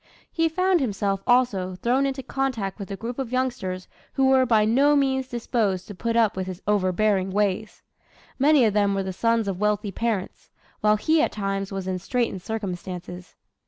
[0.31, 4.65] He found himself, also, thrown into contact with a group of youngsters who were by
[4.65, 7.83] no means disposed to put up with his overbearing ways.
[8.39, 11.99] Many of them were the sons of wealthy parents, while he at times was in
[11.99, 13.35] straitened circumstances.